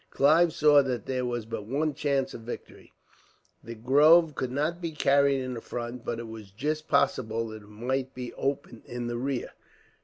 [0.09, 2.91] Clive saw that there was but one chance of victory.
[3.63, 7.57] The grove could not be carried in the front, but it was just possible that
[7.61, 9.51] it might be open in the rear.